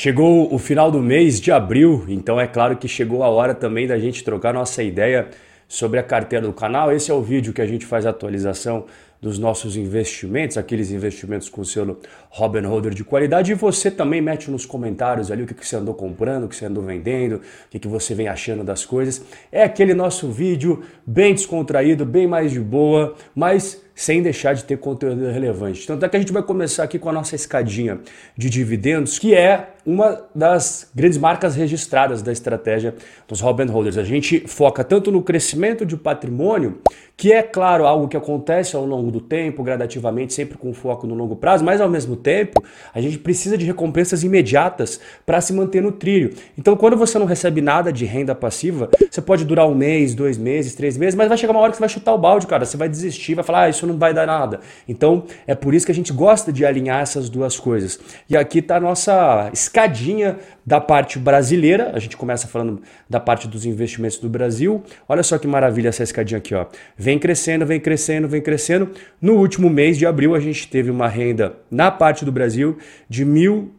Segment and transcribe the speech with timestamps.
[0.00, 3.84] Chegou o final do mês de abril, então é claro que chegou a hora também
[3.84, 5.26] da gente trocar nossa ideia
[5.66, 6.92] sobre a carteira do canal.
[6.92, 8.86] Esse é o vídeo que a gente faz a atualização
[9.20, 11.98] dos nossos investimentos, aqueles investimentos com o selo
[12.30, 13.52] Robin Holder de qualidade.
[13.52, 16.66] E você também mete nos comentários ali o que, você andou comprando, o que você
[16.66, 19.24] andou vendendo, o que, que você vem achando das coisas.
[19.50, 24.78] É aquele nosso vídeo bem descontraído, bem mais de boa, mas sem deixar de ter
[24.78, 25.84] conteúdo relevante.
[25.84, 27.98] Tanto é que a gente vai começar aqui com a nossa escadinha
[28.36, 32.94] de dividendos, que é uma das grandes marcas registradas da estratégia
[33.26, 33.98] dos Robin Holders.
[33.98, 36.78] A gente foca tanto no crescimento de patrimônio,
[37.18, 41.16] que é claro algo que acontece ao longo do tempo, gradativamente, sempre com foco no
[41.16, 42.62] longo prazo, mas ao mesmo tempo
[42.94, 46.32] a gente precisa de recompensas imediatas para se manter no trilho.
[46.56, 50.38] Então, quando você não recebe nada de renda passiva, você pode durar um mês, dois
[50.38, 52.64] meses, três meses, mas vai chegar uma hora que você vai chutar o balde, cara.
[52.64, 54.60] Você vai desistir, vai falar, ah, isso não vai dar nada.
[54.88, 57.98] Então, é por isso que a gente gosta de alinhar essas duas coisas.
[58.30, 61.90] E aqui está a nossa escadinha da parte brasileira.
[61.94, 62.80] A gente começa falando
[63.10, 64.84] da parte dos investimentos do Brasil.
[65.08, 66.66] Olha só que maravilha essa escadinha aqui, ó.
[67.08, 68.90] Vem crescendo, vem crescendo, vem crescendo.
[69.18, 72.76] No último mês de abril, a gente teve uma renda na parte do Brasil
[73.08, 73.30] de R$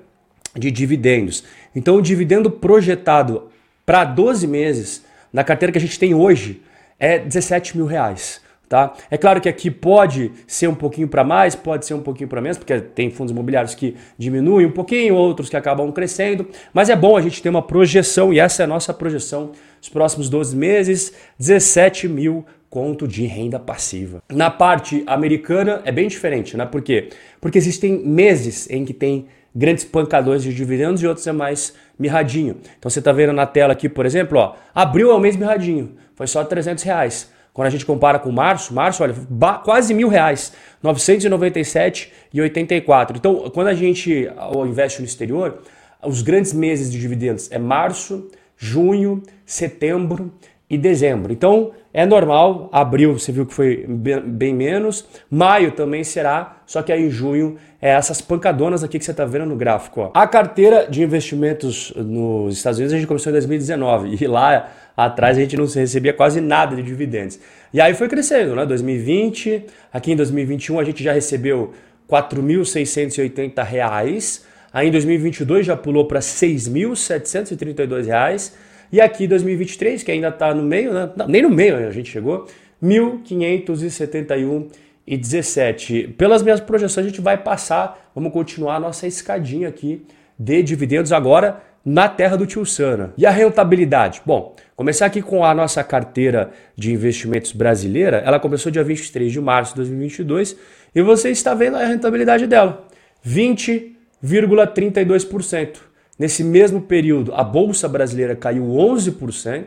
[0.56, 1.45] de dividendos.
[1.75, 3.49] Então o dividendo projetado
[3.87, 6.61] para 12 meses, na carteira que a gente tem hoje,
[6.99, 8.42] é 17 mil reais.
[8.72, 8.94] Tá?
[9.10, 12.41] É claro que aqui pode ser um pouquinho para mais, pode ser um pouquinho para
[12.41, 16.97] menos, porque tem fundos imobiliários que diminuem um pouquinho, outros que acabam crescendo, mas é
[16.97, 20.56] bom a gente ter uma projeção e essa é a nossa projeção os próximos 12
[20.56, 24.22] meses, 17 mil conto de renda passiva.
[24.32, 26.65] Na parte americana é bem diferente, né?
[26.65, 27.11] Por quê?
[27.43, 32.56] Porque existem meses em que tem grandes pancadões de dividendos e outros é mais mirradinho.
[32.78, 35.94] Então você está vendo na tela aqui, por exemplo, ó, abril é o mês mirradinho,
[36.15, 37.31] foi só 300 reais.
[37.53, 39.15] Quando a gente compara com março, março, olha,
[39.63, 43.17] quase mil reais, 997,84.
[43.17, 44.27] Então, quando a gente
[44.67, 45.59] investe no exterior,
[46.03, 50.33] os grandes meses de dividendos é março, junho, setembro
[50.69, 51.31] e dezembro.
[51.31, 56.91] Então, é normal, abril você viu que foi bem menos, maio também será, só que
[56.91, 60.01] aí em junho é essas pancadonas aqui que você está vendo no gráfico.
[60.01, 60.11] Ó.
[60.15, 64.71] A carteira de investimentos nos Estados Unidos a gente começou em 2019 e lá
[65.05, 67.39] atrás a gente não recebia quase nada de dividendos.
[67.73, 68.67] E aí foi crescendo, né?
[68.67, 71.73] 2020, aqui em 2021 a gente já recebeu
[72.09, 74.45] 4.680 reais.
[74.73, 78.55] aí em 2022 já pulou para 6.732 reais
[78.93, 81.11] e aqui 2023, que ainda está no meio, né?
[81.17, 82.47] Não, nem no meio a gente chegou,
[82.83, 84.69] 1.571
[85.07, 86.15] e 17.
[86.19, 90.05] Pelas minhas projeções, a gente vai passar, vamos continuar a nossa escadinha aqui
[90.39, 93.12] de dividendos agora na terra do tio Sana.
[93.16, 94.22] E a rentabilidade?
[94.25, 99.41] Bom, começar aqui com a nossa carteira de investimentos brasileira, ela começou dia 23 de
[99.41, 100.56] março de 2022
[100.94, 102.87] e você está vendo a rentabilidade dela,
[103.26, 105.78] 20,32%.
[106.19, 109.64] Nesse mesmo período, a bolsa brasileira caiu 11%,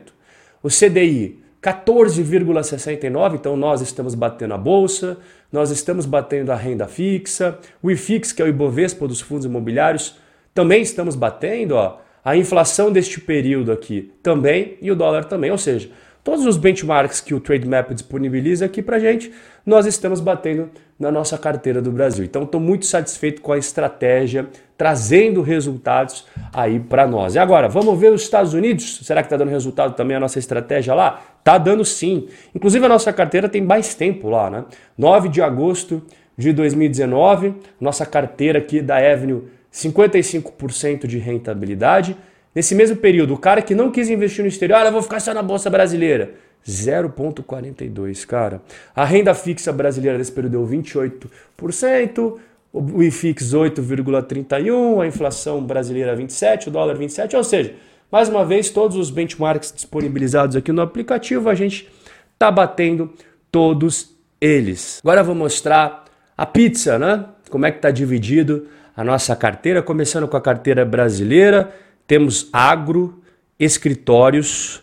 [0.63, 5.17] o CDI 14,69%, então nós estamos batendo a bolsa,
[5.51, 10.15] nós estamos batendo a renda fixa, o IFIX, que é o Ibovespa dos fundos imobiliários,
[10.53, 15.60] também estamos batendo, ó, a inflação deste período aqui também e o dólar também, ou
[15.60, 15.92] seja,
[16.24, 19.31] todos os benchmarks que o Trademap disponibiliza aqui para gente,
[19.63, 22.25] nós estamos batendo na nossa carteira do Brasil.
[22.25, 27.36] Então, estou muito satisfeito com a estratégia, trazendo resultados aí para nós.
[27.36, 29.01] E agora, vamos ver os Estados Unidos?
[29.04, 31.21] Será que está dando resultado também a nossa estratégia lá?
[31.44, 32.28] Tá dando sim.
[32.56, 34.66] Inclusive, a nossa carteira tem mais tempo lá, né?
[34.98, 36.01] 9 de agosto
[36.36, 39.44] de 2019, nossa carteira aqui da Avenue,
[39.75, 42.16] 55% de rentabilidade.
[42.54, 45.19] Nesse mesmo período, o cara que não quis investir no exterior, ah, eu vou ficar
[45.19, 46.36] só na bolsa brasileira.
[46.66, 48.62] 0,42, cara.
[48.95, 52.39] A renda fixa brasileira nesse período deu 28%,
[52.74, 57.75] o IFIX 8,31%, a inflação brasileira 27%, o dólar 27%, ou seja,
[58.12, 61.89] Mais uma vez, todos os benchmarks disponibilizados aqui no aplicativo, a gente
[62.33, 63.12] está batendo
[63.51, 65.01] todos eles.
[65.04, 66.06] Agora eu vou mostrar
[66.38, 67.25] a pizza, né?
[67.50, 71.74] Como é que está dividido a nossa carteira, começando com a carteira brasileira,
[72.07, 73.21] temos agro,
[73.59, 74.81] escritórios,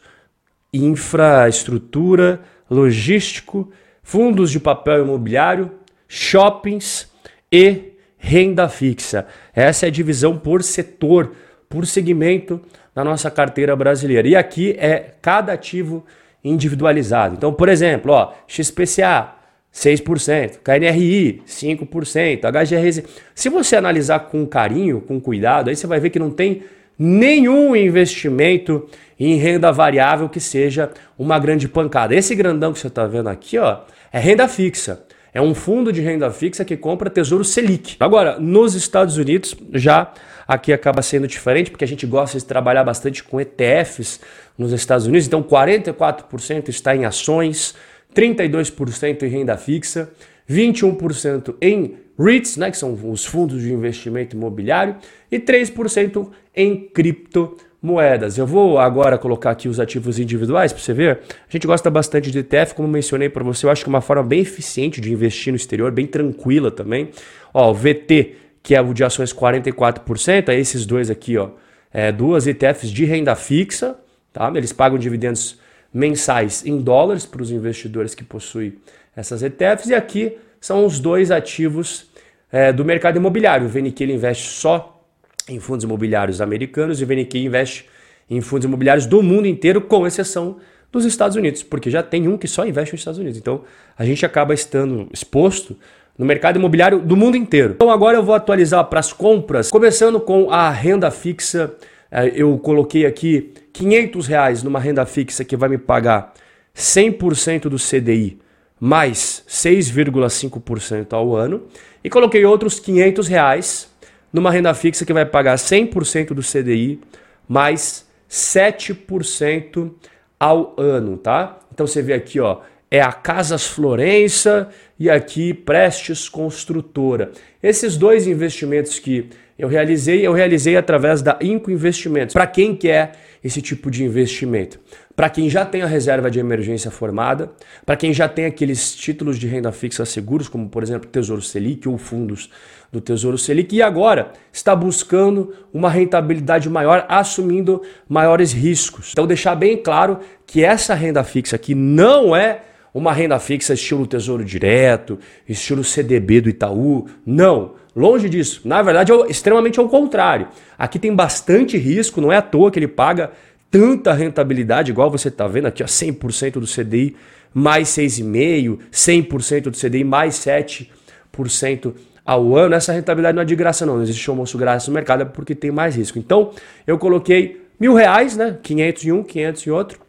[0.73, 3.71] infraestrutura, logístico,
[4.03, 5.71] fundos de papel imobiliário,
[6.07, 7.11] shoppings
[7.51, 9.27] e renda fixa.
[9.55, 11.35] Essa é a divisão por setor,
[11.69, 12.61] por segmento
[12.95, 14.29] da nossa carteira brasileira.
[14.29, 16.05] E aqui é cada ativo
[16.45, 17.35] individualizado.
[17.37, 19.42] Então, por exemplo, ó, XPCA
[19.73, 23.03] 6%, KNRI 5%, HGRZ.
[23.35, 26.63] Se você analisar com carinho, com cuidado, aí você vai ver que não tem
[26.99, 28.87] nenhum investimento
[29.19, 32.15] em renda variável que seja uma grande pancada.
[32.15, 33.81] Esse grandão que você está vendo aqui, ó,
[34.13, 35.05] é renda fixa.
[35.35, 37.97] É um fundo de renda fixa que compra Tesouro Selic.
[37.99, 40.13] Agora, nos Estados Unidos, já
[40.47, 44.21] aqui acaba sendo diferente, porque a gente gosta de trabalhar bastante com ETFs
[44.59, 45.27] nos Estados Unidos.
[45.27, 47.75] Então, 44% está em ações,
[48.15, 50.11] 32% em renda fixa,
[50.49, 54.97] 21% em REITs, né, que são os fundos de investimento imobiliário,
[55.31, 58.37] e 3% em criptomoedas.
[58.37, 61.21] Eu vou agora colocar aqui os ativos individuais para você ver.
[61.49, 64.01] A gente gosta bastante de ETF, como mencionei para você, eu acho que é uma
[64.01, 67.11] forma bem eficiente de investir no exterior, bem tranquila também.
[67.53, 71.51] Ó, o VT, que é o de ações 44%, é esses dois aqui, ó,
[71.93, 73.97] é, duas ETFs de renda fixa,
[74.33, 74.51] tá?
[74.55, 75.59] Eles pagam dividendos
[75.93, 78.75] mensais em dólares para os investidores que possuem
[79.17, 79.89] essas ETFs.
[79.89, 82.07] E aqui são os dois ativos
[82.51, 83.67] é, do mercado imobiliário.
[83.67, 85.05] O VNQ investe só
[85.49, 87.87] em fundos imobiliários americanos e o VNQ investe
[88.31, 90.57] em fundos imobiliários do mundo inteiro, com exceção
[90.91, 93.39] dos Estados Unidos, porque já tem um que só investe nos Estados Unidos.
[93.39, 93.63] Então
[93.97, 95.77] a gente acaba estando exposto
[96.17, 97.73] no mercado imobiliário do mundo inteiro.
[97.75, 101.75] Então agora eu vou atualizar para as compras, começando com a renda fixa.
[102.11, 106.35] É, eu coloquei aqui 500 reais numa renda fixa que vai me pagar
[106.75, 108.39] 100% do CDI
[108.79, 111.63] mais 6,5% ao ano
[112.03, 113.91] e coloquei outros 500 reais
[114.33, 117.01] numa renda fixa que vai pagar 100% do CDI
[117.49, 119.93] mais 7%
[120.41, 121.61] ao ano, tá?
[121.73, 122.61] Então você vê aqui, ó,
[122.93, 124.69] é a Casas Florença
[124.99, 127.33] e aqui Prestes Construtora.
[127.63, 132.35] Esses dois investimentos que eu realizei, eu realizei através da Inco Investimentos.
[132.35, 133.13] Para quem quer
[133.43, 134.79] esse tipo de investimento?
[135.17, 137.51] Para quem já tem a reserva de emergência formada,
[137.87, 141.89] para quem já tem aqueles títulos de renda fixa seguros, como por exemplo Tesouro Selic
[141.89, 142.51] ou fundos
[142.93, 149.13] do Tesouro Selic, e agora está buscando uma rentabilidade maior, assumindo maiores riscos.
[149.13, 152.61] Então, deixar bem claro que essa renda fixa aqui não é
[152.95, 155.19] uma renda fixa estilo Tesouro Direto,
[155.49, 157.07] estilo CDB do Itaú.
[157.25, 158.61] Não, longe disso.
[158.65, 160.49] Na verdade, é extremamente ao contrário.
[160.79, 163.31] Aqui tem bastante risco, não é à toa que ele paga
[163.71, 167.17] tanta rentabilidade, igual você está vendo aqui, ó, 100% do CDI
[167.55, 172.75] mais 6,5%, 100% do CDI mais 7% ao ano.
[172.75, 175.55] Essa rentabilidade não é de graça não, não existe almoço grátis no mercado, é porque
[175.55, 176.19] tem mais risco.
[176.19, 176.51] Então,
[176.87, 178.59] eu coloquei mil reais, né?
[178.63, 180.01] 500 em um, 500 em outro.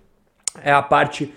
[0.62, 1.34] É a parte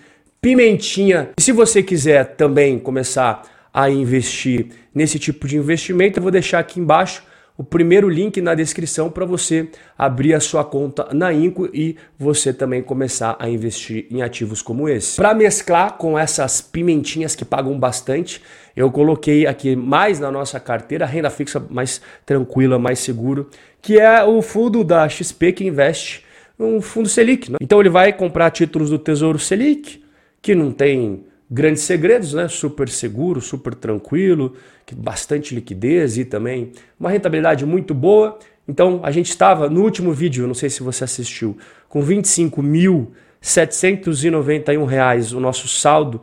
[0.46, 1.30] pimentinha.
[1.36, 3.42] E se você quiser também começar
[3.74, 7.24] a investir nesse tipo de investimento, eu vou deixar aqui embaixo
[7.58, 12.52] o primeiro link na descrição para você abrir a sua conta na Inco e você
[12.52, 15.16] também começar a investir em ativos como esse.
[15.16, 18.40] Para mesclar com essas pimentinhas que pagam bastante,
[18.76, 23.50] eu coloquei aqui mais na nossa carteira renda fixa mais tranquila, mais seguro,
[23.82, 26.24] que é o fundo da XP que investe
[26.56, 27.50] um fundo Selic.
[27.50, 27.56] Né?
[27.60, 30.05] Então ele vai comprar títulos do Tesouro Selic,
[30.40, 32.46] que não tem grandes segredos, né?
[32.48, 34.54] Super seguro, super tranquilo,
[34.94, 38.38] bastante liquidez e também uma rentabilidade muito boa.
[38.68, 41.56] Então a gente estava no último vídeo, não sei se você assistiu,
[41.88, 46.20] com 25.791 reais o nosso saldo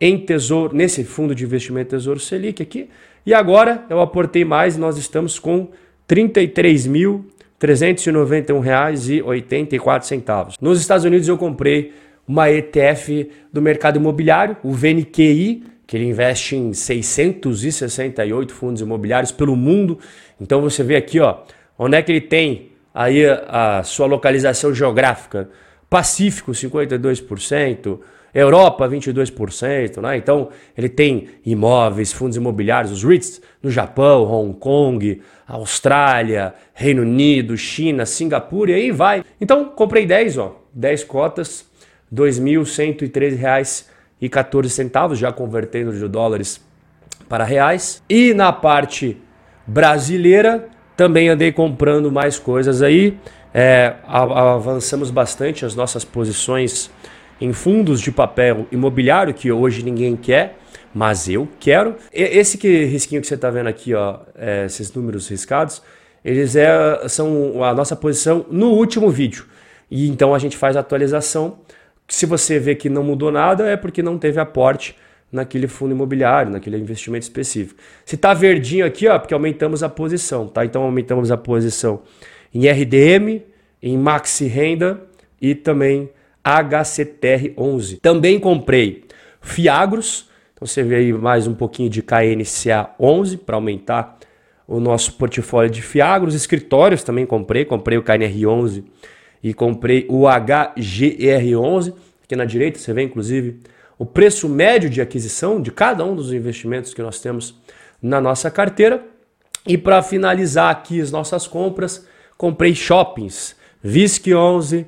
[0.00, 2.88] em tesouro nesse fundo de investimento Tesouro Selic aqui.
[3.24, 5.68] E agora eu aportei mais, nós estamos com
[6.10, 6.28] R$
[7.60, 10.56] 33.391,84.
[10.60, 11.92] Nos Estados Unidos eu comprei
[12.26, 19.54] uma ETF do mercado imobiliário, o VNQI, que ele investe em 668 fundos imobiliários pelo
[19.54, 19.98] mundo.
[20.40, 21.38] Então você vê aqui, ó,
[21.78, 25.50] onde é que ele tem aí a, a sua localização geográfica.
[25.90, 27.98] Pacífico 52%,
[28.34, 30.16] Europa 22%, né?
[30.16, 37.56] Então ele tem imóveis, fundos imobiliários, os REITs no Japão, Hong Kong, Austrália, Reino Unido,
[37.56, 39.22] China, Singapura e aí vai.
[39.40, 41.66] Então comprei 10, ó, 10 cotas
[42.10, 46.60] R$ 2.113,14, já convertendo de dólares
[47.28, 48.02] para reais.
[48.08, 49.16] E na parte
[49.66, 53.18] brasileira, também andei comprando mais coisas aí.
[53.52, 56.90] É, avançamos bastante as nossas posições
[57.40, 60.58] em fundos de papel imobiliário, que hoje ninguém quer,
[60.92, 61.96] mas eu quero.
[62.12, 65.82] Esse que, risquinho que você está vendo aqui, ó, é, esses números riscados,
[66.24, 69.46] eles é, são a nossa posição no último vídeo.
[69.90, 71.58] E então a gente faz a atualização.
[72.08, 74.96] Se você vê que não mudou nada, é porque não teve aporte
[75.32, 77.80] naquele fundo imobiliário, naquele investimento específico.
[78.04, 80.64] Se está verdinho aqui, ó, porque aumentamos a posição, tá?
[80.64, 82.02] Então aumentamos a posição
[82.54, 83.42] em RDM,
[83.82, 85.02] em Maxi Renda
[85.40, 86.08] e também
[86.44, 88.00] HCTR11.
[88.00, 89.04] Também comprei
[89.40, 94.18] Fiagros, então você vê aí mais um pouquinho de KNCA 11 para aumentar
[94.68, 96.34] o nosso portfólio de Fiagros.
[96.34, 98.84] Escritórios também comprei, comprei o KNR 11
[99.44, 101.92] e comprei o HGR 11.
[102.24, 103.60] Aqui na direita você vê inclusive
[103.98, 107.54] o preço médio de aquisição de cada um dos investimentos que nós temos
[108.02, 109.04] na nossa carteira.
[109.66, 112.06] E para finalizar aqui as nossas compras,
[112.38, 114.86] comprei shoppings, VISC 11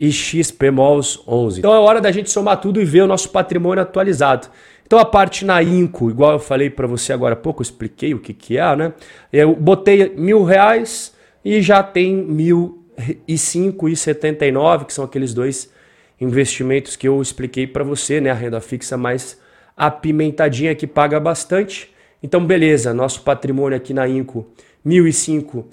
[0.00, 1.58] e XP Malls 11.
[1.58, 4.48] Então é hora da gente somar tudo e ver o nosso patrimônio atualizado.
[4.86, 8.14] Então a parte na Inco, igual eu falei para você agora há pouco, eu expliquei
[8.14, 8.92] o que, que é, né?
[9.30, 12.87] Eu botei mil reais e já tem mil
[13.26, 15.72] e cinco e setenta e nove, que são aqueles dois
[16.20, 18.30] investimentos que eu expliquei para você, né?
[18.30, 19.38] A renda fixa mais
[19.76, 21.94] apimentadinha que paga bastante.
[22.22, 24.46] Então, beleza, nosso patrimônio aqui na Inco,
[24.84, 25.64] 1.005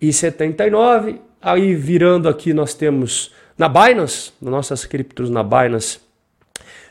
[0.00, 1.20] e 79.
[1.40, 5.98] Aí virando aqui nós temos na Binance, nossas criptos na Binance,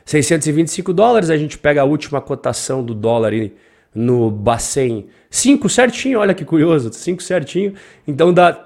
[0.06, 1.30] 625 dólares.
[1.30, 3.54] A gente pega a última cotação do dólar aí
[3.94, 7.74] no Bacen 5 certinho, olha que curioso, 5 certinho.
[8.06, 8.66] Então dá R$